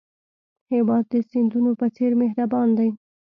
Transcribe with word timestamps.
هېواد 0.73 1.05
د 1.11 1.15
سیندونو 1.29 1.71
په 1.79 1.87
څېر 1.95 2.11
مهربان 2.21 2.67
دی. 2.77 2.89